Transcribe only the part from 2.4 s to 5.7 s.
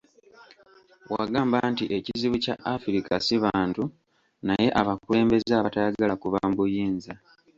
kya Africa si bantu naye abakulembeze